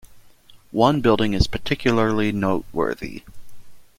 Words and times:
One 0.73 1.01
building 1.01 1.33
is 1.35 1.45
particularly 1.45 2.31
noteworthy. 2.31 3.21